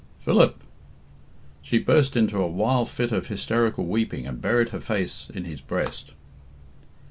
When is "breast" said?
5.61-6.13